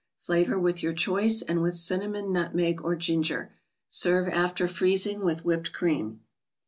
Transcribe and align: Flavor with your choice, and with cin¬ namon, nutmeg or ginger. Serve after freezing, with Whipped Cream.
Flavor 0.23 0.57
with 0.57 0.81
your 0.81 0.93
choice, 0.93 1.43
and 1.43 1.61
with 1.61 1.75
cin¬ 1.75 1.99
namon, 1.99 2.31
nutmeg 2.31 2.83
or 2.83 2.95
ginger. 2.95 3.53
Serve 3.87 4.27
after 4.29 4.67
freezing, 4.67 5.21
with 5.21 5.45
Whipped 5.45 5.73
Cream. 5.73 6.21